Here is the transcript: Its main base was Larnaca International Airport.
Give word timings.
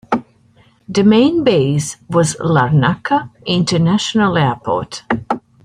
Its 0.89 0.99
main 1.05 1.43
base 1.43 1.97
was 2.09 2.35
Larnaca 2.37 3.29
International 3.45 4.35
Airport. 4.35 5.03